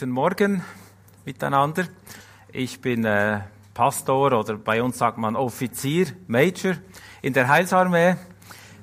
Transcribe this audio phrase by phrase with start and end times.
[0.00, 0.64] guten Morgen
[1.26, 1.84] miteinander.
[2.52, 3.40] Ich bin äh,
[3.74, 6.76] Pastor oder bei uns sagt man Offizier, Major
[7.20, 8.16] in der Heilsarmee.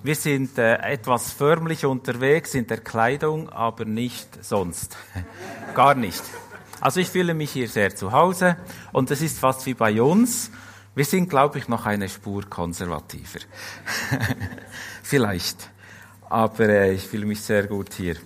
[0.03, 4.95] Wir sind äh, etwas förmlich unterwegs in der Kleidung, aber nicht sonst.
[5.73, 6.21] Gar nicht.
[6.81, 8.55] Also ich fühle mich hier sehr zu Hause
[8.91, 10.51] und es ist fast wie bei uns.
[10.93, 13.39] Wir sind, glaube ich, noch eine Spur konservativer.
[15.01, 15.71] Vielleicht.
[16.29, 18.17] Aber äh, ich fühle mich sehr gut hier.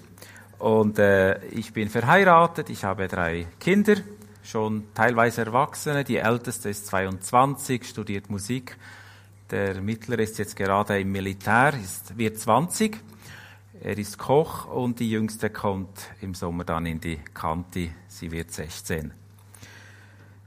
[0.62, 3.96] Und äh, ich bin verheiratet, ich habe drei Kinder,
[4.44, 6.04] schon teilweise Erwachsene.
[6.04, 8.78] Die älteste ist 22, studiert Musik.
[9.50, 12.96] Der mittlere ist jetzt gerade im Militär, ist, wird 20.
[13.82, 17.92] Er ist Koch und die jüngste kommt im Sommer dann in die Kanti.
[18.08, 19.12] Sie wird 16.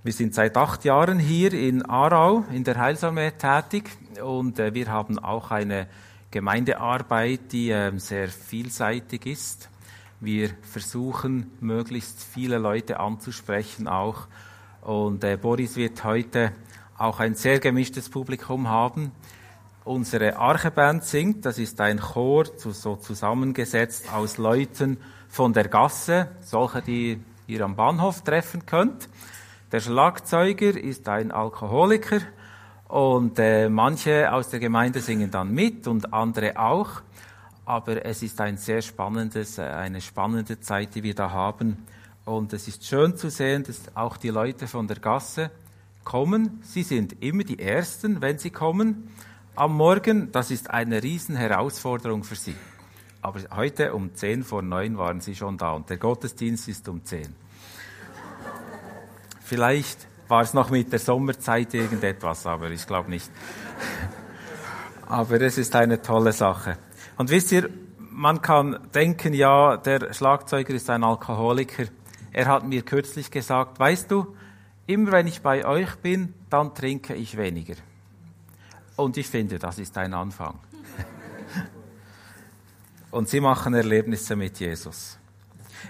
[0.04, 3.90] Wir sind seit acht Jahren hier in Aarau in der Heilsarmee tätig
[4.22, 5.88] und äh, wir haben auch eine
[6.30, 9.70] Gemeindearbeit, die äh, sehr vielseitig ist.
[10.20, 14.26] Wir versuchen, möglichst viele Leute anzusprechen auch.
[14.82, 16.52] Und äh, Boris wird heute
[16.96, 19.12] auch ein sehr gemischtes Publikum haben.
[19.84, 24.98] Unsere Archeband singt, das ist ein Chor, so zusammengesetzt aus Leuten
[25.28, 29.08] von der Gasse, solche, die ihr am Bahnhof treffen könnt.
[29.72, 32.20] Der Schlagzeuger ist ein Alkoholiker
[32.88, 37.02] und äh, manche aus der Gemeinde singen dann mit und andere auch
[37.66, 41.86] aber es ist ein sehr spannendes, äh, eine spannende Zeit, die wir da haben.
[42.24, 45.50] Und es ist schön zu sehen, dass auch die Leute von der Gasse
[46.04, 46.60] kommen.
[46.62, 49.08] Sie sind immer die Ersten, wenn sie kommen.
[49.56, 52.56] Am Morgen, das ist eine riesen Herausforderung für sie.
[53.22, 57.04] Aber heute um zehn vor neun waren sie schon da und der Gottesdienst ist um
[57.04, 57.34] zehn.
[59.40, 63.30] Vielleicht war es noch mit der Sommerzeit irgendetwas, aber ich glaube nicht.
[65.06, 66.78] Aber es ist eine tolle Sache.
[67.16, 71.84] Und wisst ihr, man kann denken, ja, der Schlagzeuger ist ein Alkoholiker.
[72.32, 74.36] Er hat mir kürzlich gesagt, weißt du,
[74.86, 77.74] immer wenn ich bei euch bin, dann trinke ich weniger.
[78.96, 80.58] Und ich finde, das ist ein Anfang.
[83.10, 85.18] Und sie machen Erlebnisse mit Jesus.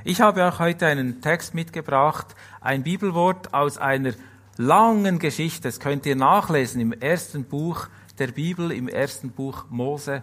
[0.05, 4.13] Ich habe auch heute einen Text mitgebracht, ein Bibelwort aus einer
[4.57, 5.69] langen Geschichte.
[5.69, 10.23] Das könnt ihr nachlesen im ersten Buch der Bibel, im ersten Buch Mose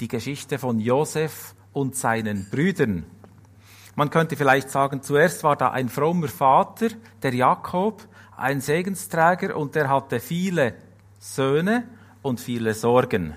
[0.00, 3.04] die Geschichte von Josef und seinen Brüdern.
[3.96, 6.88] Man könnte vielleicht sagen, zuerst war da ein frommer Vater,
[7.22, 8.06] der Jakob,
[8.36, 10.74] ein Segensträger und der hatte viele
[11.18, 11.84] Söhne
[12.22, 13.36] und viele Sorgen.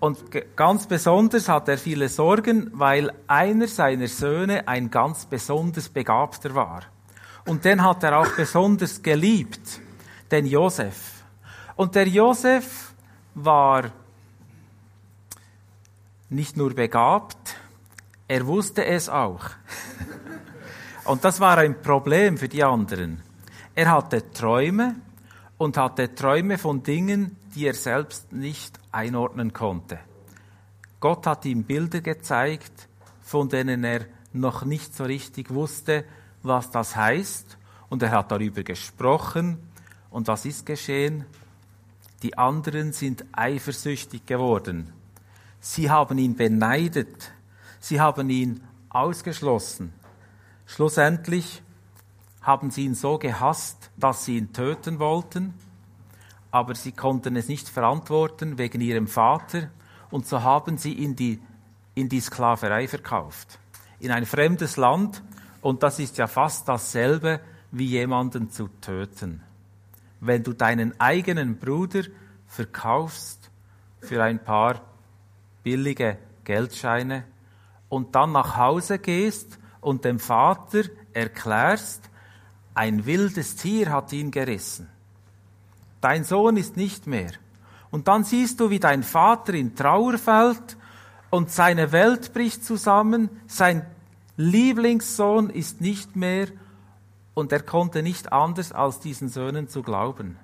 [0.00, 0.24] Und
[0.56, 6.82] ganz besonders hat er viele Sorgen, weil einer seiner Söhne ein ganz besonders Begabter war.
[7.46, 9.80] Und den hat er auch besonders geliebt,
[10.30, 11.22] den Josef.
[11.76, 12.94] Und der Josef
[13.34, 13.92] war
[16.32, 17.56] nicht nur begabt,
[18.26, 19.50] er wusste es auch.
[21.04, 23.20] Und das war ein Problem für die anderen.
[23.74, 24.96] Er hatte Träume
[25.58, 29.98] und hatte Träume von Dingen, die er selbst nicht einordnen konnte.
[31.00, 32.88] Gott hat ihm Bilder gezeigt,
[33.20, 36.04] von denen er noch nicht so richtig wusste,
[36.42, 37.58] was das heißt.
[37.90, 39.58] Und er hat darüber gesprochen.
[40.10, 41.26] Und was ist geschehen?
[42.22, 44.92] Die anderen sind eifersüchtig geworden.
[45.64, 47.32] Sie haben ihn beneidet.
[47.78, 49.92] Sie haben ihn ausgeschlossen.
[50.66, 51.62] Schlussendlich
[52.40, 55.54] haben sie ihn so gehasst, dass sie ihn töten wollten,
[56.50, 59.70] aber sie konnten es nicht verantworten wegen ihrem Vater
[60.10, 61.40] und so haben sie ihn die,
[61.94, 63.60] in die Sklaverei verkauft.
[64.00, 65.22] In ein fremdes Land
[65.60, 67.40] und das ist ja fast dasselbe
[67.70, 69.44] wie jemanden zu töten.
[70.18, 72.02] Wenn du deinen eigenen Bruder
[72.48, 73.48] verkaufst
[74.00, 74.91] für ein paar
[75.62, 77.24] billige Geldscheine
[77.88, 82.08] und dann nach Hause gehst und dem Vater erklärst,
[82.74, 84.88] ein wildes Tier hat ihn gerissen.
[86.00, 87.32] Dein Sohn ist nicht mehr.
[87.90, 90.78] Und dann siehst du, wie dein Vater in Trauer fällt
[91.30, 93.86] und seine Welt bricht zusammen, sein
[94.36, 96.48] Lieblingssohn ist nicht mehr
[97.34, 100.38] und er konnte nicht anders als diesen Söhnen zu glauben.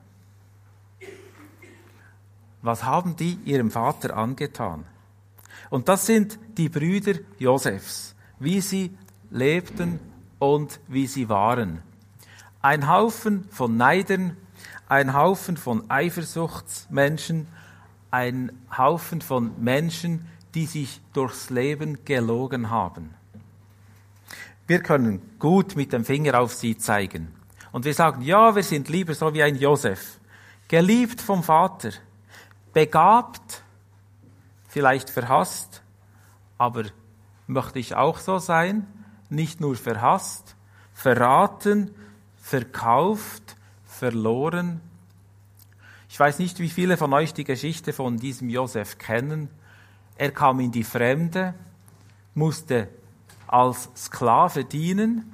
[2.60, 4.84] Was haben die ihrem Vater angetan?
[5.70, 8.96] Und das sind die Brüder Josefs, wie sie
[9.30, 10.00] lebten
[10.38, 11.82] und wie sie waren.
[12.62, 14.36] Ein Haufen von Neidern,
[14.88, 17.46] ein Haufen von Eifersuchtsmenschen,
[18.10, 23.14] ein Haufen von Menschen, die sich durchs Leben gelogen haben.
[24.66, 27.28] Wir können gut mit dem Finger auf sie zeigen.
[27.72, 30.18] Und wir sagen, ja, wir sind lieber so wie ein Josef.
[30.68, 31.90] Geliebt vom Vater,
[32.72, 33.62] begabt
[34.68, 35.82] vielleicht verhasst,
[36.56, 36.84] aber
[37.48, 38.86] möchte ich auch so sein?
[39.30, 40.56] nicht nur verhasst,
[40.94, 41.94] verraten,
[42.36, 44.80] verkauft, verloren.
[46.08, 49.50] Ich weiß nicht, wie viele von euch die Geschichte von diesem Josef kennen.
[50.16, 51.54] Er kam in die Fremde,
[52.34, 52.88] musste
[53.46, 55.32] als Sklave dienen,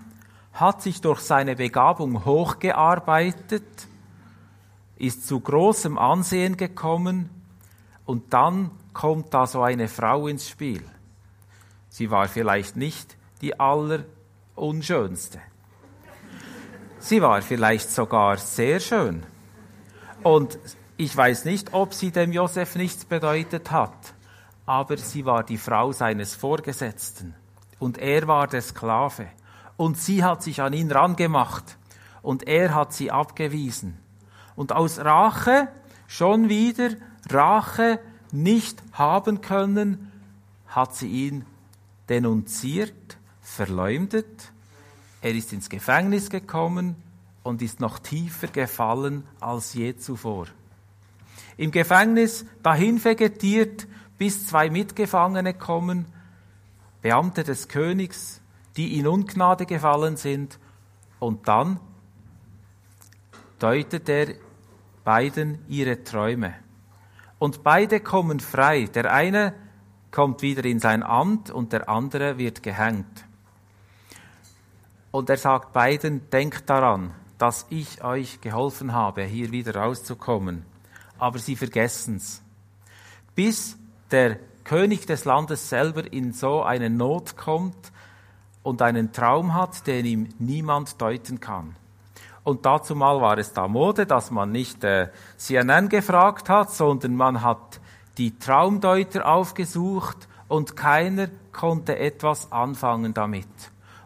[0.52, 3.88] hat sich durch seine Begabung hochgearbeitet,
[4.96, 7.30] ist zu großem Ansehen gekommen
[8.04, 10.82] und dann kommt da so eine Frau ins Spiel.
[11.90, 15.40] Sie war vielleicht nicht die allerunschönste.
[16.98, 19.24] Sie war vielleicht sogar sehr schön.
[20.22, 20.58] Und
[20.96, 24.14] ich weiß nicht, ob sie dem Josef nichts bedeutet hat,
[24.64, 27.34] aber sie war die Frau seines Vorgesetzten
[27.78, 29.26] und er war der Sklave
[29.76, 31.76] und sie hat sich an ihn rangemacht
[32.22, 33.98] und er hat sie abgewiesen.
[34.56, 35.68] Und aus Rache
[36.06, 36.90] schon wieder
[37.28, 37.98] Rache
[38.34, 40.10] nicht haben können,
[40.66, 41.44] hat sie ihn
[42.08, 44.52] denunziert, verleumdet,
[45.22, 46.96] er ist ins Gefängnis gekommen
[47.42, 50.48] und ist noch tiefer gefallen als je zuvor.
[51.56, 53.86] Im Gefängnis dahin vegetiert,
[54.18, 56.06] bis zwei Mitgefangene kommen,
[57.00, 58.40] Beamte des Königs,
[58.76, 60.58] die in Ungnade gefallen sind,
[61.20, 61.80] und dann
[63.58, 64.34] deutet er
[65.04, 66.63] beiden ihre Träume.
[67.44, 68.86] Und beide kommen frei.
[68.86, 69.52] Der eine
[70.10, 73.26] kommt wieder in sein Amt und der andere wird gehängt.
[75.10, 80.64] Und er sagt beiden, denkt daran, dass ich euch geholfen habe, hier wieder rauszukommen.
[81.18, 82.40] Aber sie vergessen's.
[83.34, 83.76] Bis
[84.10, 87.92] der König des Landes selber in so eine Not kommt
[88.62, 91.76] und einen Traum hat, den ihm niemand deuten kann.
[92.44, 95.08] Und dazu mal war es da Mode, dass man nicht äh,
[95.38, 97.80] CNN gefragt hat, sondern man hat
[98.18, 103.48] die Traumdeuter aufgesucht und keiner konnte etwas anfangen damit.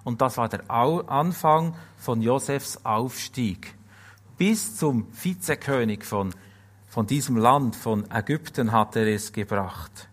[0.05, 3.75] Und das war der Anfang von Josefs Aufstieg.
[4.39, 6.33] Bis zum Vizekönig von,
[6.87, 10.09] von diesem Land, von Ägypten, hat er es gebracht.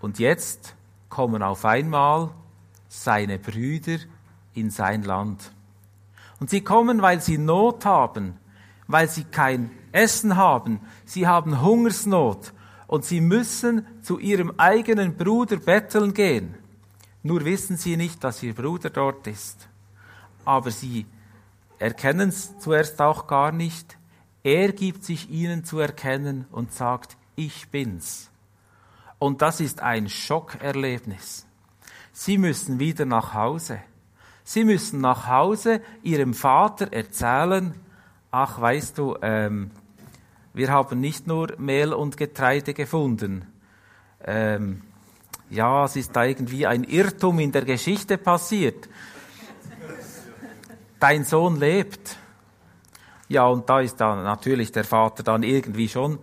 [0.00, 0.74] Und jetzt
[1.08, 2.30] kommen auf einmal
[2.88, 3.98] seine Brüder
[4.52, 5.50] in sein Land.
[6.40, 8.38] Und sie kommen, weil sie Not haben,
[8.86, 12.52] weil sie kein Essen haben, sie haben Hungersnot
[12.86, 16.54] und sie müssen zu ihrem eigenen Bruder betteln gehen.
[17.22, 19.68] Nur wissen sie nicht, dass ihr Bruder dort ist.
[20.44, 21.06] Aber sie
[21.78, 23.98] erkennen es zuerst auch gar nicht.
[24.44, 28.30] Er gibt sich ihnen zu erkennen und sagt, ich bin's.
[29.18, 31.46] Und das ist ein Schockerlebnis.
[32.12, 33.80] Sie müssen wieder nach Hause.
[34.48, 37.74] Sie müssen nach Hause ihrem Vater erzählen,
[38.30, 39.72] ach weißt du, ähm,
[40.54, 43.44] wir haben nicht nur Mehl und Getreide gefunden.
[44.24, 44.82] Ähm,
[45.50, 48.88] ja, es ist da irgendwie ein Irrtum in der Geschichte passiert.
[51.00, 52.16] Dein Sohn lebt.
[53.26, 56.20] Ja, und da ist dann natürlich der Vater dann irgendwie schon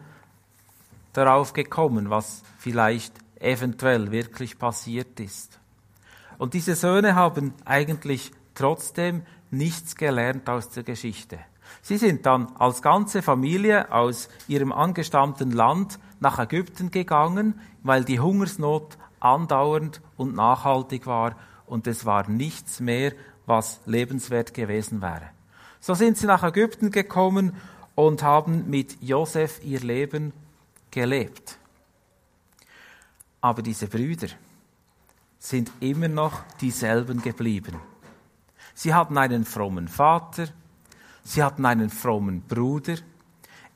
[1.12, 5.60] darauf gekommen, was vielleicht eventuell wirklich passiert ist.
[6.44, 11.40] Und diese Söhne haben eigentlich trotzdem nichts gelernt aus der Geschichte.
[11.82, 18.20] Sie sind dann als ganze Familie aus ihrem angestammten Land nach Ägypten gegangen, weil die
[18.20, 23.14] Hungersnot andauernd und nachhaltig war und es war nichts mehr,
[23.46, 25.30] was lebenswert gewesen wäre.
[25.80, 27.54] So sind sie nach Ägypten gekommen
[27.96, 30.34] und haben mit Josef ihr Leben
[30.92, 31.58] gelebt.
[33.40, 34.28] Aber diese Brüder
[35.44, 37.78] sind immer noch dieselben geblieben.
[38.74, 40.48] Sie hatten einen frommen Vater,
[41.22, 42.96] sie hatten einen frommen Bruder,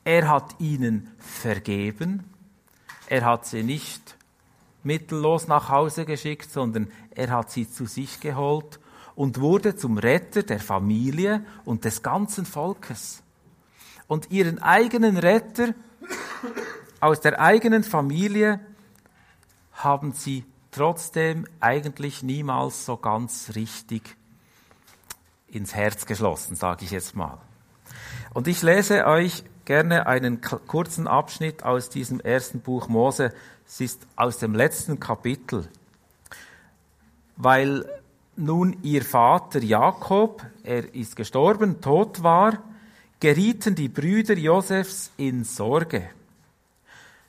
[0.02, 2.24] er hat ihnen vergeben,
[3.06, 4.16] er hat sie nicht
[4.82, 8.80] mittellos nach Hause geschickt, sondern er hat sie zu sich geholt
[9.14, 13.22] und wurde zum Retter der Familie und des ganzen Volkes.
[14.06, 15.74] Und ihren eigenen Retter
[16.98, 18.58] aus der eigenen Familie
[19.74, 24.16] haben sie trotzdem eigentlich niemals so ganz richtig
[25.48, 27.38] ins Herz geschlossen, sage ich jetzt mal.
[28.34, 33.32] Und ich lese euch gerne einen kurzen Abschnitt aus diesem ersten Buch Mose.
[33.66, 35.68] Es ist aus dem letzten Kapitel.
[37.36, 37.84] Weil
[38.36, 42.62] nun ihr Vater Jakob, er ist gestorben, tot war,
[43.20, 46.08] gerieten die Brüder Josefs in Sorge.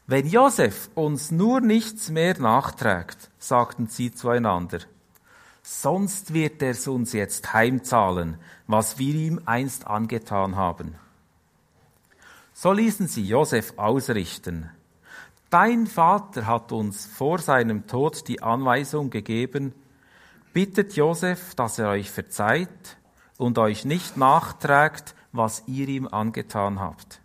[0.10, 4.80] Wenn Josef uns nur nichts mehr nachträgt, sagten sie zueinander,
[5.62, 10.96] sonst wird er uns jetzt heimzahlen, was wir ihm einst angetan haben.
[12.54, 14.72] So ließen sie Josef ausrichten.
[15.52, 19.76] Dein Vater hat uns vor seinem Tod die Anweisung gegeben,
[20.54, 22.98] Bittet Josef, dass er euch verzeiht
[23.38, 27.22] und euch nicht nachträgt, was ihr ihm angetan habt.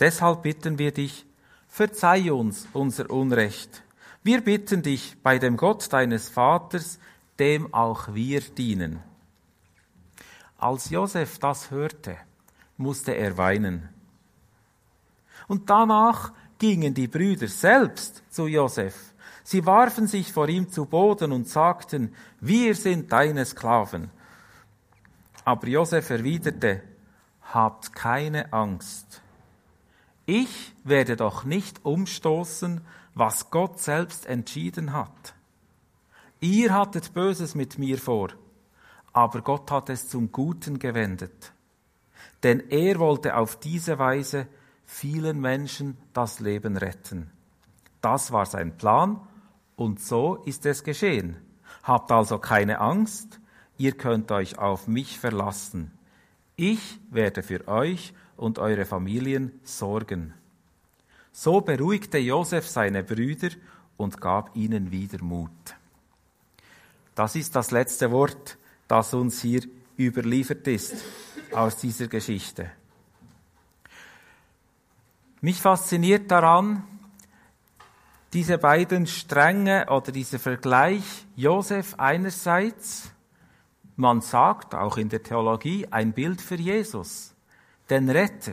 [0.00, 1.24] Deshalb bitten wir dich,
[1.72, 3.82] verzeih uns unser Unrecht.
[4.22, 6.98] Wir bitten dich bei dem Gott deines Vaters,
[7.38, 9.00] dem auch wir dienen.
[10.58, 12.18] Als Josef das hörte,
[12.76, 13.88] musste er weinen.
[15.48, 19.14] Und danach gingen die Brüder selbst zu Josef.
[19.42, 24.10] Sie warfen sich vor ihm zu Boden und sagten, wir sind deine Sklaven.
[25.46, 26.82] Aber Josef erwiderte,
[27.40, 29.21] habt keine Angst.
[30.34, 32.80] Ich werde doch nicht umstoßen,
[33.14, 35.34] was Gott selbst entschieden hat.
[36.40, 38.30] Ihr hattet Böses mit mir vor,
[39.12, 41.52] aber Gott hat es zum Guten gewendet.
[42.44, 44.46] Denn er wollte auf diese Weise
[44.86, 47.30] vielen Menschen das Leben retten.
[48.00, 49.20] Das war sein Plan
[49.76, 51.36] und so ist es geschehen.
[51.82, 53.38] Habt also keine Angst,
[53.76, 55.90] ihr könnt euch auf mich verlassen.
[56.56, 60.34] Ich werde für euch und eure Familien sorgen.
[61.30, 63.50] So beruhigte Josef seine Brüder
[63.96, 65.50] und gab ihnen wieder Mut.
[67.14, 68.58] Das ist das letzte Wort,
[68.88, 69.62] das uns hier
[69.96, 70.96] überliefert ist
[71.52, 72.70] aus dieser Geschichte.
[75.40, 76.82] Mich fasziniert daran,
[78.32, 83.12] diese beiden Stränge oder dieser Vergleich Josef einerseits,
[83.94, 87.31] man sagt auch in der Theologie ein Bild für Jesus,
[87.92, 88.52] den Retter,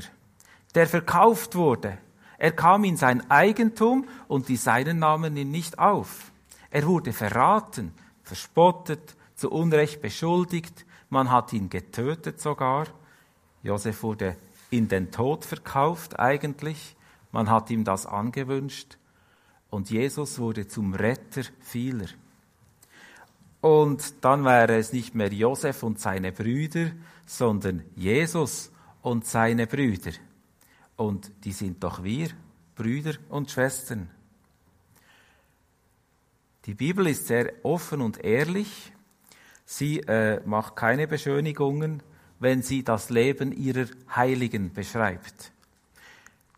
[0.75, 1.97] der verkauft wurde.
[2.37, 6.31] Er kam in sein Eigentum und die Seinen nahmen ihn nicht auf.
[6.69, 7.93] Er wurde verraten,
[8.23, 12.87] verspottet, zu Unrecht beschuldigt, man hat ihn getötet sogar.
[13.63, 14.35] Josef wurde
[14.69, 16.95] in den Tod verkauft eigentlich.
[17.31, 18.97] Man hat ihm das angewünscht.
[19.69, 22.07] Und Jesus wurde zum Retter vieler.
[23.61, 26.91] Und dann wäre es nicht mehr Josef und seine Brüder,
[27.25, 28.71] sondern Jesus
[29.09, 30.11] und seine Brüder.
[30.95, 32.29] Und die sind doch wir,
[32.75, 34.07] Brüder und Schwestern.
[36.65, 38.93] Die Bibel ist sehr offen und ehrlich.
[39.65, 42.03] Sie äh, macht keine Beschönigungen,
[42.39, 45.53] wenn sie das Leben ihrer Heiligen beschreibt.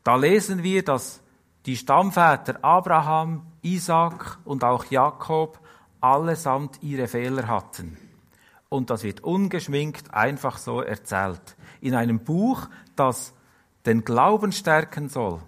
[0.03, 1.21] Da lesen wir, dass
[1.65, 5.57] die Stammväter Abraham, Isaac und auch Jakob
[6.01, 7.97] allesamt ihre Fehler hatten.
[8.67, 11.55] Und das wird ungeschminkt einfach so erzählt.
[11.81, 13.33] In einem Buch, das
[13.85, 15.41] den Glauben stärken soll.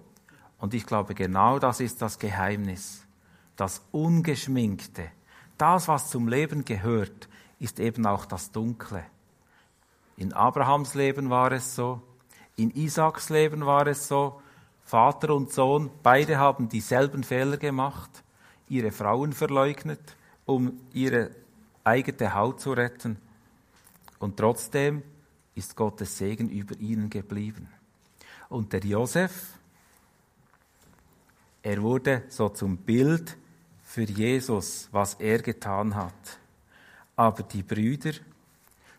[0.58, 3.04] Und ich glaube, genau das ist das Geheimnis.
[3.56, 5.10] Das Ungeschminkte.
[5.56, 7.28] Das, was zum Leben gehört,
[7.60, 9.04] ist eben auch das Dunkle.
[10.16, 12.00] In Abrahams Leben war es so,
[12.56, 14.40] in Isaaks Leben war es so,
[14.84, 18.10] Vater und Sohn, beide haben dieselben Fehler gemacht,
[18.68, 21.30] ihre Frauen verleugnet, um ihre
[21.84, 23.18] eigene Haut zu retten.
[24.18, 25.02] Und trotzdem
[25.54, 27.68] ist Gottes Segen über ihnen geblieben.
[28.48, 29.58] Und der Josef,
[31.62, 33.36] er wurde so zum Bild
[33.84, 36.38] für Jesus, was er getan hat.
[37.16, 38.12] Aber die Brüder,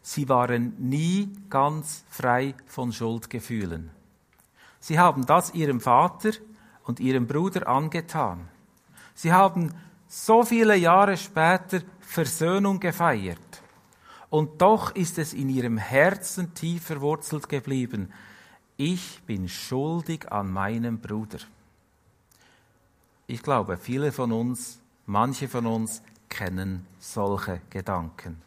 [0.01, 3.91] sie waren nie ganz frei von Schuldgefühlen.
[4.79, 6.31] Sie haben das ihrem Vater
[6.85, 8.47] und ihrem Bruder angetan.
[9.13, 9.71] Sie haben
[10.07, 13.62] so viele Jahre später Versöhnung gefeiert.
[14.35, 18.11] Und doch ist es in ihrem Herzen tief verwurzelt geblieben.
[18.75, 21.37] Ich bin schuldig an meinem Bruder.
[23.27, 28.41] Ich glaube, viele von uns, manche von uns kennen solche Gedanken.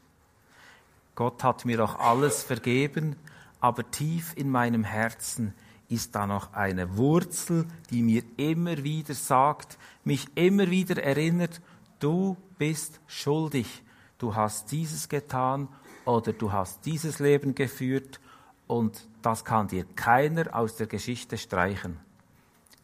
[1.15, 3.17] Gott hat mir auch alles vergeben,
[3.59, 5.55] aber tief in meinem Herzen
[5.89, 11.63] ist da noch eine Wurzel, die mir immer wieder sagt, mich immer wieder erinnert,
[11.99, 13.83] du bist schuldig,
[14.19, 15.69] du hast dieses getan
[16.05, 18.21] oder du hast dieses Leben geführt
[18.67, 21.99] und das kann dir keiner aus der Geschichte streichen.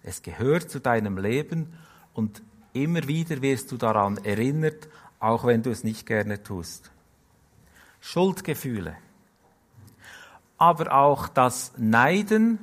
[0.02, 1.74] Es gehört zu deinem Leben
[2.12, 4.88] und immer wieder wirst du daran erinnert,
[5.20, 6.90] auch wenn du es nicht gerne tust.
[8.00, 8.96] Schuldgefühle,
[10.58, 12.58] aber auch das Neiden,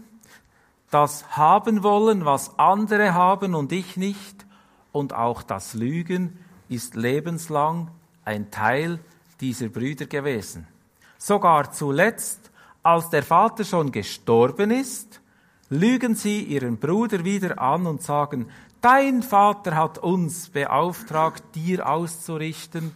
[0.91, 4.45] das Haben wollen, was andere haben und ich nicht,
[4.91, 6.37] und auch das Lügen
[6.67, 7.89] ist lebenslang
[8.25, 8.99] ein Teil
[9.39, 10.67] dieser Brüder gewesen.
[11.17, 12.51] Sogar zuletzt,
[12.83, 15.21] als der Vater schon gestorben ist,
[15.69, 18.47] lügen sie ihren Bruder wieder an und sagen,
[18.81, 22.91] dein Vater hat uns beauftragt, dir auszurichten,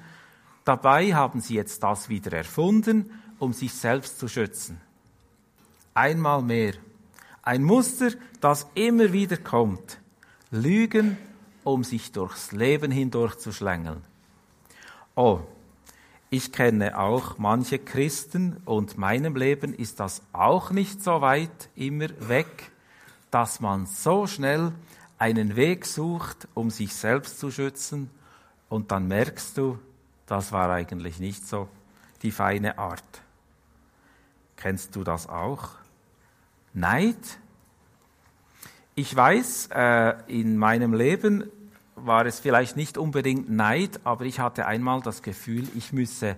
[0.66, 4.82] Dabei haben sie jetzt das wieder erfunden, um sich selbst zu schützen.
[5.94, 6.74] Einmal mehr.
[7.44, 8.10] Ein Muster,
[8.42, 10.00] das immer wieder kommt.
[10.50, 11.18] Lügen,
[11.64, 14.02] um sich durchs Leben hindurch zu schlängeln.
[15.18, 15.40] Oh,
[16.30, 22.10] ich kenne auch manche Christen und meinem Leben ist das auch nicht so weit immer
[22.28, 22.72] weg,
[23.32, 24.74] dass man so schnell
[25.18, 28.10] einen Weg sucht, um sich selbst zu schützen
[28.68, 29.80] und dann merkst du,
[30.26, 31.70] das war eigentlich nicht so
[32.22, 33.22] die feine Art.
[34.58, 35.70] Kennst du das auch?
[36.74, 37.40] Neid?
[38.96, 41.50] Ich weiß, äh, in meinem Leben
[41.96, 46.38] war es vielleicht nicht unbedingt Neid, aber ich hatte einmal das Gefühl, ich müsse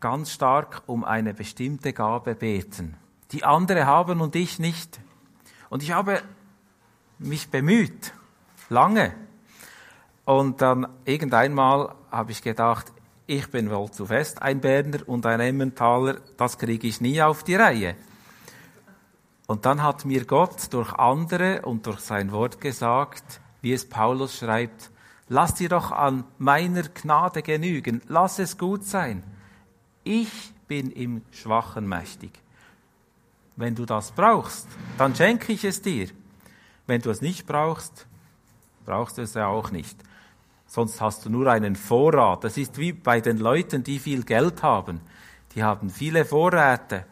[0.00, 2.96] ganz stark um eine bestimmte Gabe beten,
[3.32, 5.00] die andere haben und ich nicht.
[5.68, 6.22] Und ich habe
[7.18, 8.12] mich bemüht,
[8.68, 9.14] lange.
[10.24, 12.92] Und dann irgendeinmal habe ich gedacht,
[13.26, 17.44] ich bin wohl zu fest ein Berner und ein Emmentaler, das kriege ich nie auf
[17.44, 17.94] die Reihe.
[19.46, 24.36] Und dann hat mir Gott durch andere und durch sein Wort gesagt, wie es Paulus
[24.36, 24.90] schreibt,
[25.28, 29.22] lass dir doch an meiner Gnade genügen, lass es gut sein.
[30.04, 32.32] Ich bin im Schwachen mächtig.
[33.56, 36.08] Wenn du das brauchst, dann schenke ich es dir.
[36.86, 38.06] Wenn du es nicht brauchst,
[38.84, 39.98] brauchst du es ja auch nicht.
[40.66, 42.44] Sonst hast du nur einen Vorrat.
[42.44, 45.00] Das ist wie bei den Leuten, die viel Geld haben.
[45.54, 47.04] Die haben viele Vorräte.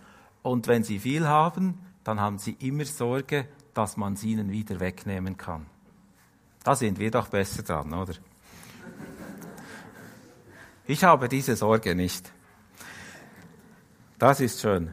[0.43, 4.81] Und wenn sie viel haben, dann haben sie immer Sorge, dass man sie ihnen wieder
[4.81, 5.67] wegnehmen kann.
[6.69, 8.13] Da sind wir doch besser dran, oder?
[10.87, 12.31] Ich habe diese Sorge nicht.
[14.19, 14.93] Das ist schön.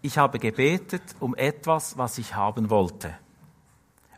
[0.00, 3.14] Ich habe gebetet um etwas, was ich haben wollte.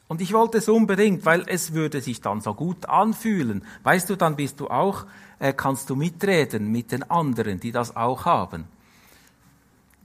[0.07, 3.65] Und ich wollte es unbedingt, weil es würde sich dann so gut anfühlen.
[3.83, 5.07] Weißt du, dann bist du auch,
[5.41, 8.69] äh, kannst du mitreden mit den anderen, die das auch haben.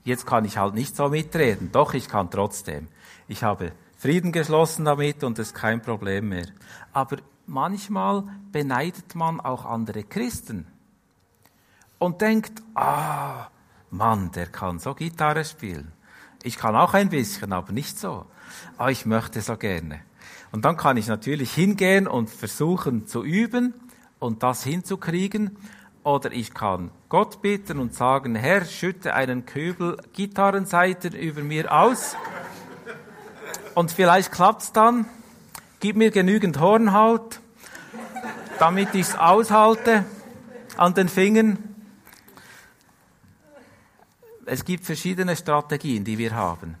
[0.02, 2.88] Jetzt kann ich halt nicht so mitreden, doch ich kann trotzdem.
[3.28, 3.70] Ich habe
[4.02, 6.46] Frieden geschlossen damit und es ist kein Problem mehr.
[6.92, 10.66] Aber manchmal beneidet man auch andere Christen
[11.98, 13.46] und denkt, ah,
[13.90, 15.92] Mann, der kann so Gitarre spielen.
[16.42, 18.26] Ich kann auch ein bisschen, aber nicht so
[18.78, 20.00] ah, ich möchte so gerne.
[20.50, 23.74] Und dann kann ich natürlich hingehen und versuchen zu üben
[24.18, 25.56] und das hinzukriegen.
[26.04, 32.16] Oder ich kann Gott bitten und sagen, Herr, schütte einen Kübel Gitarrenseiten über mir aus.
[33.74, 35.06] Und vielleicht klappt's dann.
[35.80, 37.40] Gib mir genügend Hornhaut,
[38.58, 40.04] damit ich's aushalte
[40.76, 41.58] an den Fingern.
[44.44, 46.76] Es gibt verschiedene Strategien, die wir haben.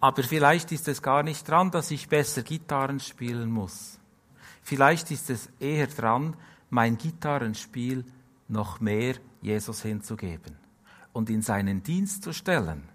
[0.00, 3.98] Aber vielleicht ist es gar nicht dran, dass ich besser Gitarren spielen muss.
[4.62, 6.36] Vielleicht ist es eher dran,
[6.70, 8.04] mein Gitarrenspiel
[8.48, 10.56] noch mehr Jesus hinzugeben
[11.12, 12.88] und in seinen Dienst zu stellen.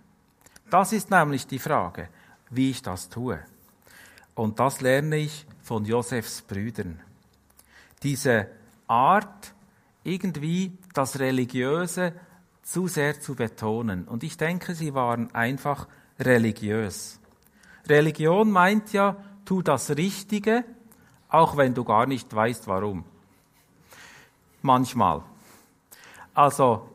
[0.69, 2.10] Das ist nämlich die Frage,
[2.49, 3.39] wie ich das tue.
[4.36, 6.99] Und das lerne ich von Josefs Brüdern.
[8.03, 8.47] Diese
[8.88, 9.53] Art,
[10.03, 12.13] irgendwie das Religiöse
[12.62, 14.05] zu sehr zu betonen.
[14.05, 15.88] Und ich denke, sie waren einfach
[16.19, 17.19] religiös.
[17.88, 20.63] Religion meint ja, tu das Richtige,
[21.29, 23.05] auch wenn du gar nicht weißt, warum.
[24.62, 25.21] Manchmal.
[26.34, 26.89] Also,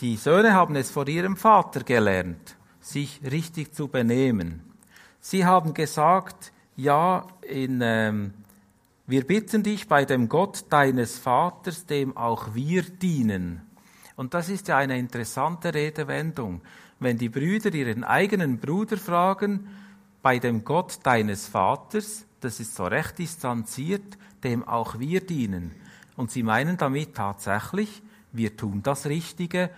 [0.00, 4.71] die Söhne haben es vor ihrem Vater gelernt, sich richtig zu benehmen.
[5.22, 8.34] Sie haben gesagt, ja, in, ähm,
[9.06, 13.62] wir bitten dich bei dem Gott deines Vaters, dem auch wir dienen.
[14.16, 16.60] Und das ist ja eine interessante Redewendung
[17.02, 19.68] wenn die Brüder ihren eigenen Bruder fragen,
[20.22, 25.72] bei dem Gott deines Vaters, das ist so recht distanziert, dem auch wir dienen.
[26.16, 29.70] Und sie meinen damit tatsächlich, wir tun das Richtige,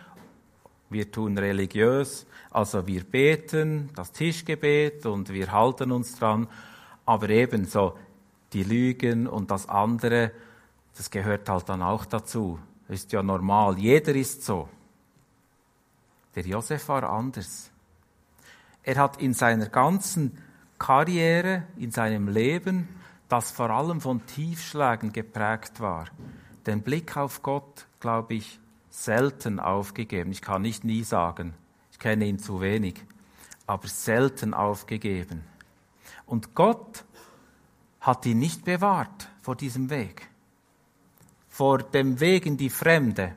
[0.95, 6.49] wir tun religiös, also wir beten, das Tischgebet und wir halten uns dran,
[7.05, 7.99] aber ebenso
[8.55, 10.31] die Lügen und das andere,
[10.97, 12.59] das gehört halt dann auch dazu.
[12.89, 14.69] Ist ja normal, jeder ist so.
[16.35, 17.71] Der Josef war anders.
[18.83, 20.39] Er hat in seiner ganzen
[20.79, 22.89] Karriere, in seinem Leben,
[23.29, 26.07] das vor allem von Tiefschlägen geprägt war,
[26.67, 28.61] den Blick auf Gott, glaube ich,
[28.95, 30.31] selten aufgegeben.
[30.31, 31.55] Ich kann nicht nie sagen,
[31.91, 32.95] ich kenne ihn zu wenig,
[33.67, 35.43] aber selten aufgegeben.
[36.27, 37.05] Und Gott
[38.01, 40.29] hat ihn nicht bewahrt vor diesem Weg,
[41.49, 43.35] vor dem Weg in die Fremde,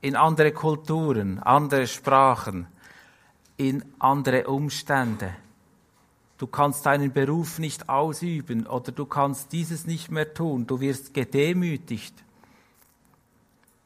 [0.00, 2.68] in andere Kulturen, andere Sprachen,
[3.56, 5.34] in andere Umstände.
[6.38, 10.68] Du kannst deinen Beruf nicht ausüben oder du kannst dieses nicht mehr tun.
[10.68, 12.14] Du wirst gedemütigt.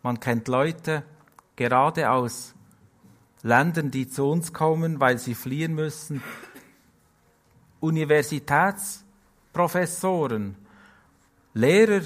[0.02, 1.04] Man kennt Leute,
[1.54, 2.56] gerade aus
[3.42, 6.20] Ländern, die zu uns kommen, weil sie fliehen müssen.
[7.78, 10.56] Universitätsprofessoren,
[11.54, 12.02] Lehrer,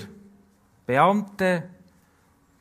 [0.86, 1.70] Beamte,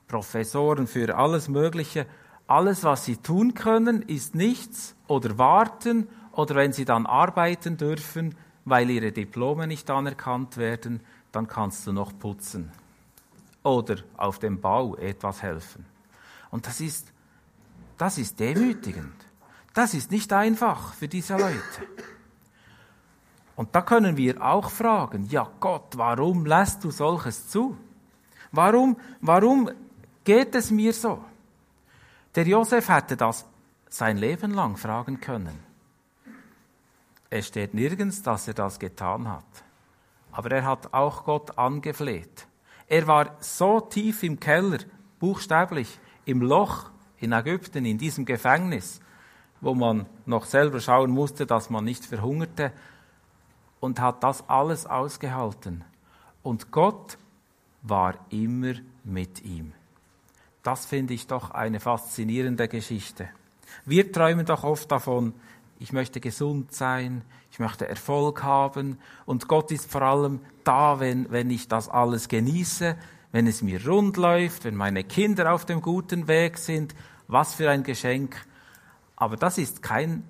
[0.07, 2.05] Professoren für alles Mögliche.
[2.47, 8.35] Alles, was sie tun können, ist nichts oder warten oder wenn sie dann arbeiten dürfen,
[8.63, 12.71] weil ihre Diplome nicht anerkannt werden, dann kannst du noch putzen
[13.65, 15.85] oder auf dem Bau etwas helfen.
[16.51, 17.11] Und das ist,
[17.97, 19.15] das ist demütigend.
[19.73, 21.81] Das ist nicht einfach für diese Leute.
[23.55, 27.77] Und da können wir auch fragen, ja Gott, warum lässt du solches zu?
[28.51, 29.69] Warum, warum
[30.23, 31.23] geht es mir so?
[32.35, 33.45] Der Josef hätte das
[33.89, 35.59] sein Leben lang fragen können.
[37.29, 39.45] Es steht nirgends, dass er das getan hat.
[40.31, 42.47] Aber er hat auch Gott angefleht.
[42.87, 44.79] Er war so tief im Keller,
[45.19, 48.99] buchstäblich, im Loch in Ägypten, in diesem Gefängnis,
[49.61, 52.71] wo man noch selber schauen musste, dass man nicht verhungerte,
[53.79, 55.83] und hat das alles ausgehalten.
[56.41, 57.17] Und Gott
[57.83, 59.73] war immer mit ihm.
[60.63, 63.29] Das finde ich doch eine faszinierende Geschichte.
[63.85, 65.33] Wir träumen doch oft davon,
[65.79, 71.29] ich möchte gesund sein, ich möchte Erfolg haben und Gott ist vor allem da, wenn,
[71.31, 72.95] wenn ich das alles genieße,
[73.31, 76.95] wenn es mir rund läuft, wenn meine Kinder auf dem guten Weg sind,
[77.27, 78.45] was für ein Geschenk.
[79.15, 80.23] Aber das ist kein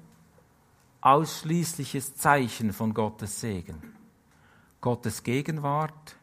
[1.01, 3.93] ausschließliches Zeichen von Gottes Segen.
[4.81, 6.15] Gottes Gegenwart,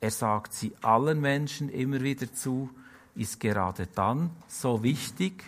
[0.00, 2.68] er sagt sie allen Menschen immer wieder zu,
[3.14, 5.44] ist gerade dann so wichtig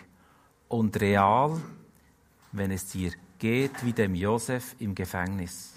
[0.69, 1.61] und real,
[2.57, 5.73] wenn es dir geht wie dem Josef im Gefängnis.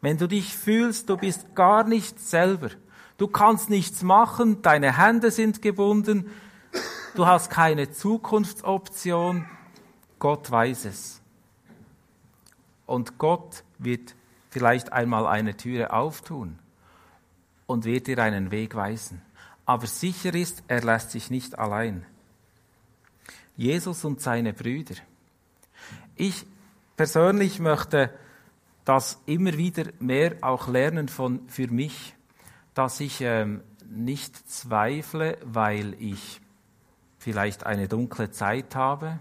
[0.00, 2.70] Wenn du dich fühlst, du bist gar nicht selber,
[3.16, 6.30] du kannst nichts machen, deine Hände sind gebunden,
[7.14, 9.46] du hast keine Zukunftsoption,
[10.18, 11.20] Gott weiß es.
[12.86, 14.14] Und Gott wird
[14.50, 16.58] vielleicht einmal eine Türe auftun
[17.66, 19.22] und wird dir einen Weg weisen.
[19.66, 22.04] Aber sicher ist, er lässt sich nicht allein.
[23.56, 24.96] Jesus und seine Brüder.
[26.16, 26.46] Ich
[26.96, 28.10] persönlich möchte
[28.84, 32.14] das immer wieder mehr auch lernen von für mich,
[32.74, 36.40] dass ich ähm, nicht zweifle, weil ich
[37.18, 39.18] vielleicht eine dunkle Zeit habe,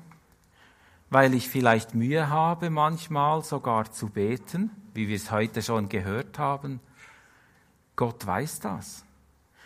[1.09, 6.37] weil ich vielleicht Mühe habe, manchmal sogar zu beten, wie wir es heute schon gehört
[6.37, 6.79] haben.
[7.95, 9.05] Gott weiß das.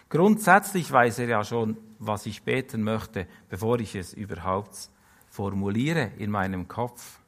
[0.09, 4.89] Grundsätzlich weiß er ja schon, was ich beten möchte, bevor ich es überhaupt
[5.37, 7.19] formuliere in meinem Kopf.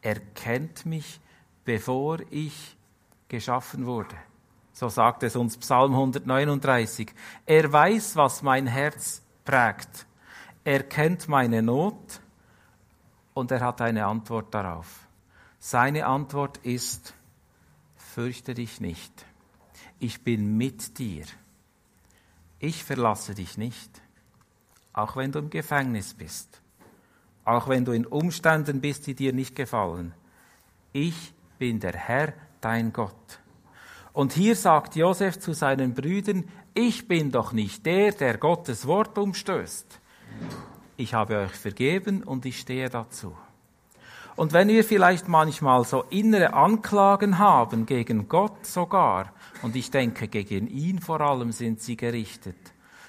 [0.00, 1.20] Er kennt mich,
[1.66, 2.78] bevor ich
[3.28, 4.16] geschaffen wurde.
[4.72, 7.12] So sagt es uns Psalm 139.
[7.44, 10.06] Er weiß, was mein Herz prägt.
[10.64, 12.20] Er kennt meine Not
[13.34, 15.06] und er hat eine Antwort darauf.
[15.58, 17.12] Seine Antwort ist,
[17.96, 19.26] fürchte dich nicht.
[19.98, 21.26] Ich bin mit dir.
[22.60, 23.90] Ich verlasse dich nicht,
[24.94, 26.62] auch wenn du im Gefängnis bist,
[27.46, 30.12] auch wenn du in Umständen bist, die dir nicht gefallen.
[30.92, 33.40] Ich bin der Herr, dein Gott.
[34.12, 39.16] Und hier sagt Josef zu seinen Brüdern, ich bin doch nicht der, der Gottes Wort
[39.16, 40.00] umstößt
[40.96, 43.36] ich habe euch vergeben und ich stehe dazu.
[44.34, 49.32] Und wenn wir vielleicht manchmal so innere Anklagen haben, gegen Gott sogar,
[49.62, 52.56] und ich denke, gegen ihn vor allem sind sie gerichtet.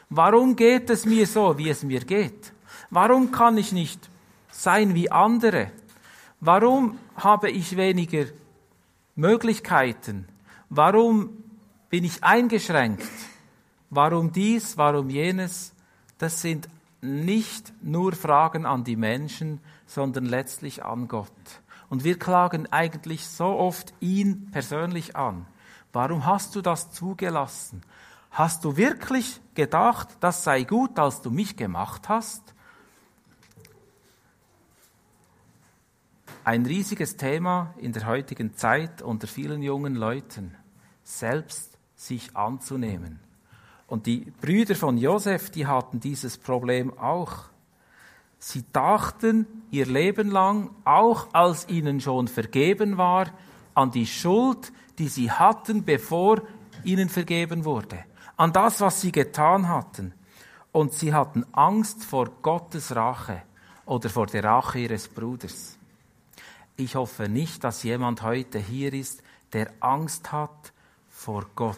[0.09, 2.53] Warum geht es mir so, wie es mir geht?
[2.89, 4.09] Warum kann ich nicht
[4.57, 5.71] sein wie andere?
[6.39, 8.25] Warum habe ich weniger
[9.15, 10.27] Möglichkeiten?
[10.69, 11.43] Warum
[11.89, 13.07] bin ich eingeschränkt?
[13.91, 15.73] Warum dies, warum jenes?
[16.17, 16.67] Das sind
[17.01, 21.29] nicht nur Fragen an die Menschen, sondern letztlich an Gott.
[21.89, 25.45] Und wir klagen eigentlich so oft ihn persönlich an.
[25.93, 27.83] Warum hast du das zugelassen?
[28.31, 32.55] Hast du wirklich gedacht, das sei gut, als du mich gemacht hast?
[36.47, 40.55] Ein riesiges Thema in der heutigen Zeit unter vielen jungen Leuten,
[41.03, 43.19] selbst sich anzunehmen.
[43.85, 47.49] Und die Brüder von Josef, die hatten dieses Problem auch.
[48.39, 53.25] Sie dachten ihr Leben lang, auch als ihnen schon vergeben war,
[53.73, 56.43] an die Schuld, die sie hatten, bevor
[56.85, 58.05] ihnen vergeben wurde,
[58.37, 60.13] an das, was sie getan hatten.
[60.71, 63.43] Und sie hatten Angst vor Gottes Rache
[63.85, 65.76] oder vor der Rache ihres Bruders.
[66.77, 70.71] Ich hoffe nicht, dass jemand heute hier ist, der Angst hat
[71.09, 71.77] vor Gott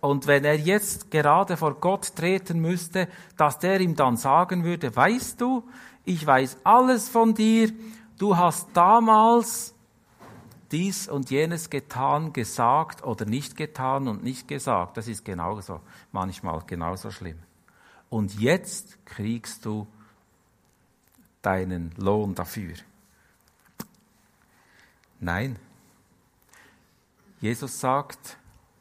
[0.00, 4.94] und wenn er jetzt gerade vor Gott treten müsste, dass der ihm dann sagen würde,
[4.94, 5.62] weißt du,
[6.04, 7.70] ich weiß alles von dir,
[8.18, 9.74] du hast damals
[10.72, 14.96] dies und jenes getan, gesagt oder nicht getan und nicht gesagt.
[14.96, 15.80] Das ist genauso,
[16.12, 17.38] manchmal genauso schlimm.
[18.08, 19.86] und jetzt kriegst du
[21.42, 22.74] deinen Lohn dafür.
[25.20, 25.56] Nein.
[27.40, 28.38] Jesus sagt,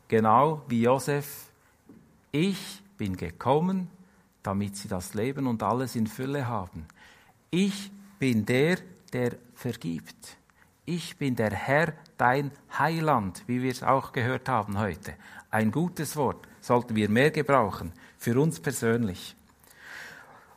[0.08, 1.50] genau wie Josef,
[2.32, 3.90] ich bin gekommen,
[4.42, 6.86] damit sie das Leben und alles in Fülle haben.
[7.52, 8.78] Ich bin der,
[9.12, 10.38] der vergibt.
[10.86, 15.14] Ich bin der Herr, dein Heiland, wie wir es auch gehört haben heute.
[15.52, 19.36] Ein gutes Wort, sollten wir mehr gebrauchen, für uns persönlich.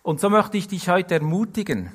[0.02, 1.92] Und so möchte ich dich heute ermutigen,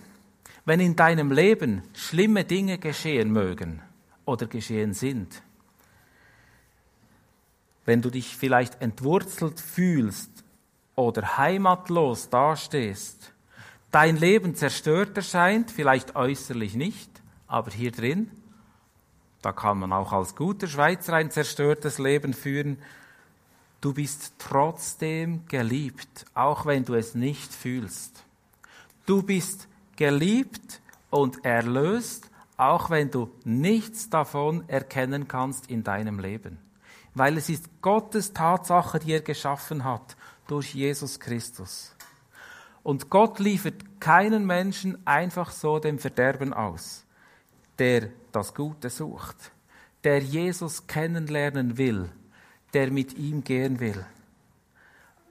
[0.68, 3.82] wenn in deinem Leben schlimme Dinge geschehen mögen
[4.26, 5.42] oder geschehen sind,
[7.86, 10.30] wenn du dich vielleicht entwurzelt fühlst
[10.94, 13.32] oder heimatlos dastehst,
[13.92, 17.10] dein Leben zerstört erscheint, vielleicht äußerlich nicht,
[17.48, 18.30] aber hier drin,
[19.42, 22.78] da kann man auch als guter Schweizer ein zerstörtes Leben führen,
[23.80, 28.26] du bist trotzdem geliebt, auch wenn du es nicht fühlst.
[29.06, 36.58] Du bist geliebt und erlöst, auch wenn du nichts davon erkennen kannst in deinem Leben.
[37.14, 40.16] Weil es ist Gottes Tatsache, die er geschaffen hat
[40.48, 41.94] durch Jesus Christus.
[42.84, 47.06] Und Gott liefert keinen Menschen einfach so dem Verderben aus,
[47.80, 49.52] der das Gute sucht,
[50.04, 52.10] der Jesus kennenlernen will,
[52.74, 54.06] der mit ihm gehen will.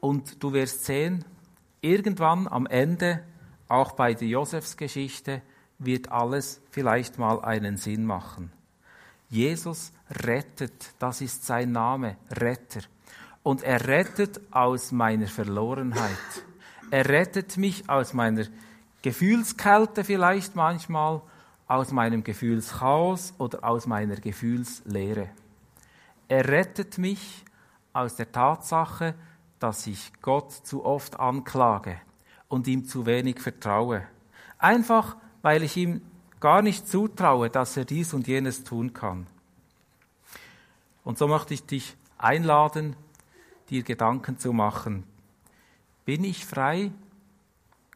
[0.01, 1.25] Und du wirst sehen,
[1.81, 3.23] irgendwann am Ende,
[3.69, 5.43] auch bei der Josefsgeschichte,
[5.79, 8.53] wird alles vielleicht mal einen Sinn machen.
[9.29, 12.81] Jesus rettet, das ist sein Name, Retter.
[13.43, 16.11] Und er rettet aus meiner Verlorenheit.
[16.91, 18.45] Er rettet mich aus meiner
[19.03, 21.21] Gefühlskälte vielleicht manchmal,
[21.69, 25.29] aus meinem Gefühlschaos oder aus meiner Gefühlslehre.
[26.29, 27.45] Er rettet mich
[27.93, 29.15] aus der Tatsache,
[29.59, 32.01] dass ich Gott zu oft anklage
[32.49, 34.07] und ihm zu wenig vertraue.
[34.59, 36.01] Einfach, weil ich ihm
[36.41, 39.27] gar nicht zutraue, dass er dies und jenes tun kann.
[41.05, 42.97] Und so möchte ich dich einladen,
[43.71, 45.05] dir Gedanken zu machen.
[46.05, 46.93] Bin ich frei,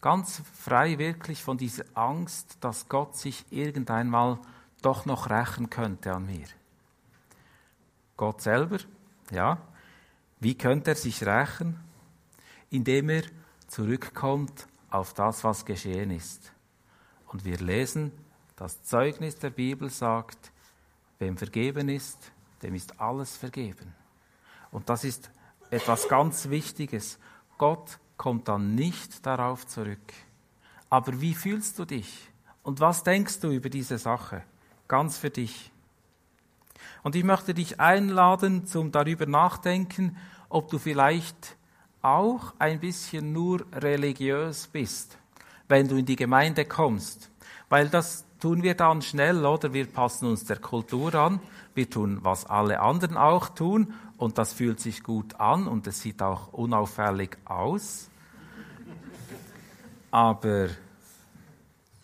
[0.00, 4.38] ganz frei wirklich von dieser Angst, dass Gott sich irgendeinmal
[4.82, 6.46] doch noch rächen könnte an mir?
[8.16, 8.78] Gott selber,
[9.30, 9.58] ja.
[10.40, 11.78] Wie könnte er sich rächen?
[12.70, 13.22] Indem er
[13.70, 16.52] zurückkommt auf das, was geschehen ist.
[17.28, 18.12] Und wir lesen,
[18.56, 20.52] das Zeugnis der Bibel sagt,
[21.18, 23.94] wem vergeben ist, dem ist alles vergeben.
[24.70, 25.30] Und das ist
[25.70, 27.18] etwas ganz Wichtiges.
[27.58, 30.12] Gott kommt dann nicht darauf zurück.
[30.90, 32.28] Aber wie fühlst du dich?
[32.62, 34.42] Und was denkst du über diese Sache?
[34.88, 35.70] Ganz für dich.
[37.02, 40.16] Und ich möchte dich einladen zum darüber nachdenken,
[40.48, 41.56] ob du vielleicht
[42.02, 45.16] auch ein bisschen nur religiös bist,
[45.68, 47.30] wenn du in die Gemeinde kommst.
[47.68, 49.72] Weil das tun wir dann schnell, oder?
[49.72, 51.40] Wir passen uns der Kultur an,
[51.74, 56.00] wir tun, was alle anderen auch tun, und das fühlt sich gut an und es
[56.00, 58.10] sieht auch unauffällig aus.
[60.10, 60.68] Aber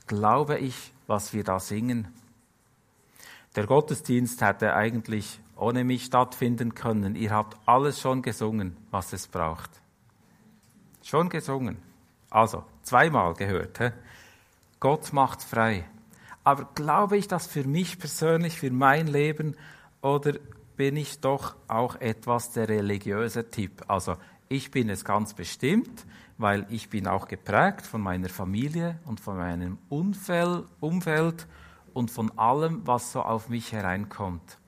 [0.06, 2.08] glaube ich, was wir da singen,
[3.54, 7.16] der Gottesdienst hätte eigentlich ohne mich stattfinden können.
[7.16, 9.70] Ihr habt alles schon gesungen, was es braucht.
[11.06, 11.76] Schon gesungen.
[12.30, 13.78] Also, zweimal gehört.
[13.78, 13.90] He?
[14.80, 15.84] Gott macht frei.
[16.42, 19.54] Aber glaube ich das für mich persönlich, für mein Leben,
[20.02, 20.32] oder
[20.76, 23.84] bin ich doch auch etwas der religiöse Typ?
[23.86, 24.16] Also,
[24.48, 26.04] ich bin es ganz bestimmt,
[26.38, 31.46] weil ich bin auch geprägt von meiner Familie und von meinem Umfeld
[31.94, 34.58] und von allem, was so auf mich hereinkommt.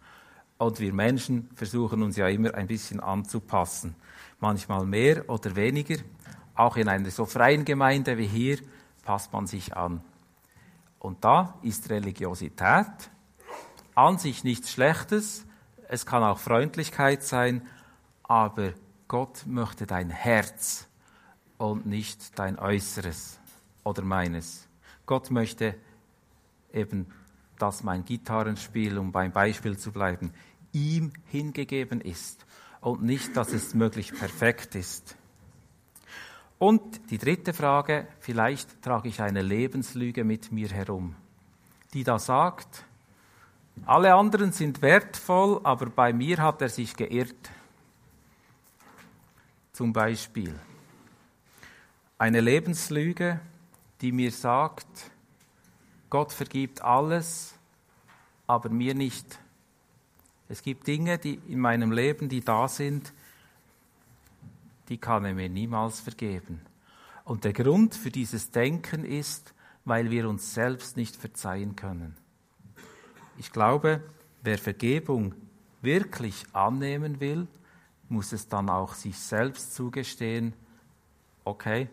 [0.57, 3.97] Und wir Menschen versuchen uns ja immer ein bisschen anzupassen.
[4.39, 5.97] Manchmal mehr oder weniger.
[6.59, 8.59] Auch in einer so freien Gemeinde wie hier
[9.05, 10.03] passt man sich an.
[10.99, 12.87] Und da ist Religiosität
[13.95, 15.47] an sich nichts Schlechtes.
[15.89, 17.67] Es kann auch Freundlichkeit sein.
[18.25, 18.75] Aber
[19.07, 20.87] Gott möchte dein Herz
[21.57, 23.39] und nicht dein Äußeres
[23.85, 24.69] oder meines.
[25.07, 25.77] Gott möchte
[26.73, 27.07] eben
[27.59, 30.33] dass mein Gitarrenspiel, um beim Beispiel zu bleiben,
[30.73, 32.47] ihm hingegeben ist
[32.81, 35.17] und nicht, dass es möglich perfekt ist.
[36.59, 41.15] Und die dritte Frage, vielleicht trage ich eine Lebenslüge mit mir herum,
[41.95, 42.85] die da sagt,
[43.87, 47.51] alle anderen sind wertvoll, aber bei mir hat er sich geirrt.
[49.73, 50.59] Zum Beispiel
[52.19, 53.39] eine Lebenslüge,
[54.01, 55.13] die mir sagt,
[56.11, 57.55] Gott vergibt alles,
[58.49, 59.39] aber mir nicht.
[60.49, 63.13] Es gibt Dinge, die in meinem Leben, die da sind,
[64.89, 66.63] die kann er mir niemals vergeben.
[67.25, 72.17] Und der Grund für dieses Denken ist, weil wir uns selbst nicht verzeihen können.
[73.37, 74.03] Ich glaube,
[74.43, 75.35] wer Vergebung
[75.83, 77.47] wirklich annehmen will,
[78.09, 80.55] muss es dann auch sich selbst zugestehen,
[81.45, 81.89] okay,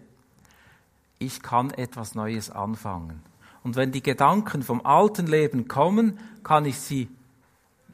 [1.20, 3.22] ich kann etwas Neues anfangen.
[3.64, 7.10] Und wenn die Gedanken vom alten Leben kommen, kann ich sie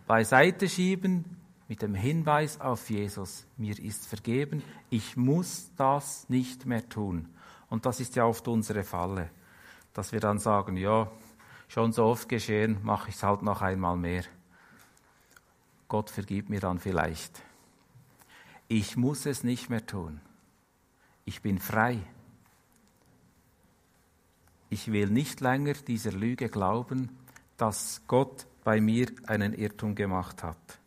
[0.06, 1.41] beiseite schieben
[1.72, 3.46] mit dem Hinweis auf Jesus.
[3.56, 7.30] Mir ist vergeben, ich muss das nicht mehr tun.
[7.70, 9.30] Und das ist ja oft unsere Falle,
[9.94, 11.10] dass wir dann sagen, ja,
[11.70, 14.26] schon so oft geschehen, mache ich es halt noch einmal mehr.
[15.88, 17.42] Gott vergibt mir dann vielleicht.
[18.68, 20.20] Ich muss es nicht mehr tun.
[21.24, 22.00] Ich bin frei.
[24.70, 27.18] Ich will nicht länger dieser Lüge glauben,
[27.56, 30.81] dass Gott bei mir einen Irrtum gemacht hat.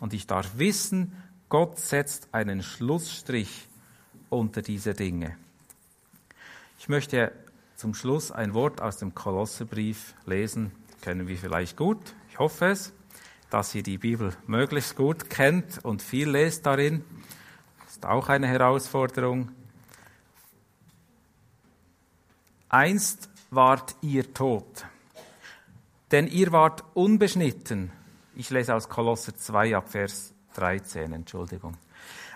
[0.00, 1.12] Und ich darf wissen,
[1.48, 3.68] Gott setzt einen Schlussstrich
[4.30, 5.36] unter diese Dinge.
[6.78, 7.32] Ich möchte
[7.76, 10.72] zum Schluss ein Wort aus dem Kolosserbrief lesen.
[11.02, 11.98] Kennen wir vielleicht gut.
[12.30, 12.92] Ich hoffe es,
[13.50, 17.04] dass ihr die Bibel möglichst gut kennt und viel lest darin.
[17.86, 19.50] Ist auch eine Herausforderung.
[22.68, 24.86] Einst wart ihr tot,
[26.10, 27.92] denn ihr wart unbeschnitten.
[28.38, 31.72] Ich lese aus Kolosser 2 ab Vers 13, Entschuldigung.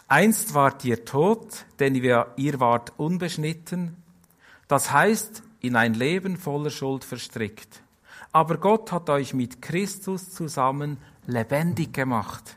[0.08, 2.26] Einst wart ihr tot, denn ihr
[2.58, 3.96] wart unbeschnitten.
[4.66, 7.82] Das heißt, in ein Leben voller Schuld verstrickt.
[8.32, 12.56] Aber Gott hat euch mit Christus zusammen lebendig gemacht.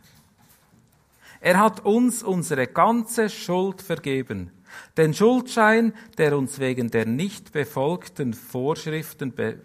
[1.42, 4.52] Er hat uns unsere ganze Schuld vergeben.
[4.96, 9.60] Den Schuldschein, der uns wegen der nicht befolgten Vorschriften be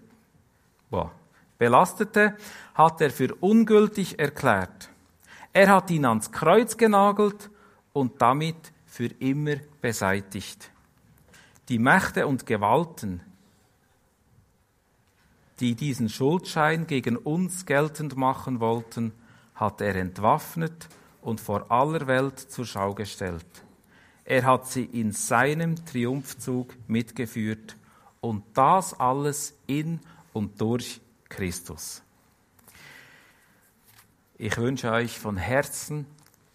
[0.91, 1.13] boah,
[1.59, 2.37] belastete,
[2.75, 4.91] hat er für ungültig erklärt.
[5.53, 7.51] Er hat ihn ans Kreuz genagelt
[7.93, 10.71] und damit für immer beseitigt.
[11.69, 13.21] Die Mächte und Gewalten,
[15.61, 19.13] die diesen Schuldschein gegen uns geltend machen wollten,
[19.55, 20.89] hat er entwaffnet
[21.21, 23.47] und vor aller Welt zur Schau gestellt.
[24.25, 27.77] Er hat sie in seinem Triumphzug mitgeführt
[28.21, 30.01] und das alles in
[30.33, 32.03] und durch Christus.
[34.37, 36.07] Ich wünsche euch von Herzen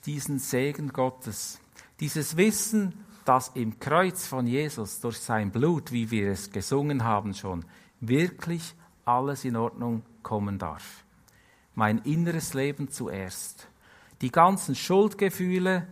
[0.06, 1.60] diesen Segen Gottes,
[2.00, 2.94] dieses Wissen,
[3.26, 7.66] dass im Kreuz von Jesus durch sein Blut, wie wir es gesungen haben schon,
[8.00, 11.04] wirklich alles in Ordnung kommen darf.
[11.76, 13.68] Mein inneres Leben zuerst.
[14.22, 15.88] Die ganzen Schuldgefühle,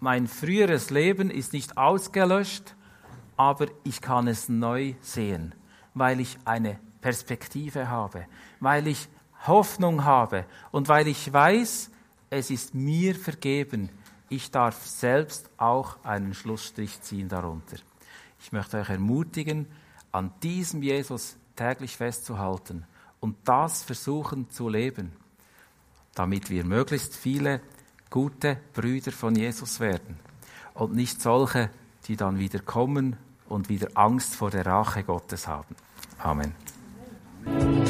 [0.00, 2.74] mein früheres Leben ist nicht ausgelöscht,
[3.36, 5.54] aber ich kann es neu sehen,
[5.94, 8.26] weil ich eine Perspektive habe,
[8.60, 9.08] weil ich
[9.46, 11.90] Hoffnung habe und weil ich weiß,
[12.30, 13.90] es ist mir vergeben.
[14.30, 17.76] Ich darf selbst auch einen Schlussstrich ziehen darunter.
[18.40, 19.66] Ich möchte euch ermutigen,
[20.12, 22.86] an diesem Jesus täglich festzuhalten
[23.20, 25.12] und das versuchen zu leben,
[26.14, 27.60] damit wir möglichst viele
[28.10, 30.18] gute Brüder von Jesus werden
[30.74, 31.70] und nicht solche,
[32.06, 33.16] die dann wieder kommen
[33.48, 35.76] und wieder Angst vor der Rache Gottes haben.
[36.18, 36.61] Amen.
[37.44, 37.81] Bye.